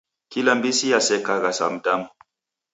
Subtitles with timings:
[0.31, 2.07] Kila mbisi yasekagha sa mdamu.